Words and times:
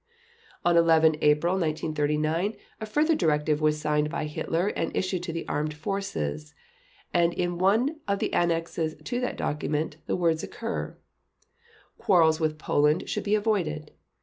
On 0.65 0.75
11 0.75 1.17
April 1.21 1.53
1939 1.59 2.55
a 2.81 2.85
further 2.87 3.13
directive 3.13 3.61
was 3.61 3.79
signed 3.79 4.09
by 4.09 4.25
Hitler 4.25 4.69
and 4.69 4.91
issued 4.97 5.21
to 5.21 5.31
the 5.31 5.47
Armed 5.47 5.75
Forces, 5.75 6.55
and 7.13 7.35
in 7.35 7.59
one 7.59 7.99
of 8.07 8.17
the 8.17 8.33
annexes 8.33 8.95
to 9.03 9.19
that 9.19 9.37
document 9.37 9.97
the 10.07 10.15
words 10.15 10.41
occur: 10.41 10.97
"Quarrels 11.99 12.39
with 12.39 12.57
Poland 12.57 13.07
should 13.11 13.23
be 13.23 13.35
avoided. 13.35 13.91